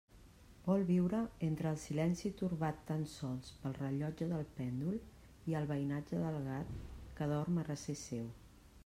Vol 0.67 0.85
viure 0.85 1.17
entre 1.47 1.67
el 1.71 1.75
silenci 1.81 2.31
torbat 2.39 2.79
tan 2.87 3.03
sols 3.11 3.51
pel 3.65 3.77
rellotge 3.81 4.29
de 4.31 4.39
pèndol 4.55 4.97
i 5.53 5.57
el 5.61 5.69
veïnatge 5.73 6.23
del 6.25 6.39
gat 6.49 6.73
que 7.21 7.29
dorm 7.35 7.61
a 7.65 7.69
recer 7.73 7.97
seu. 8.07 8.27